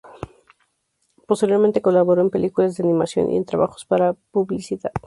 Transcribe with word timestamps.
Posteriormente 1.27 1.83
colaboró 1.83 2.21
en 2.23 2.31
películas 2.31 2.75
de 2.75 2.83
animación 2.83 3.29
y 3.29 3.37
en 3.37 3.45
trabajos 3.45 3.85
para 3.85 4.13
publicidad. 4.31 4.91